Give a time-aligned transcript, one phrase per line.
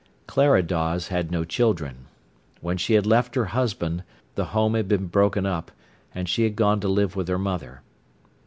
[0.25, 2.07] Clara Dawes had no children.
[2.59, 5.71] When she had left her husband the home had been broken up,
[6.15, 7.83] and she had gone to live with her mother.